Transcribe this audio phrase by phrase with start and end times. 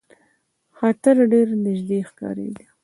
[0.77, 2.65] خطر ډېر نیژدې ښکارېدی.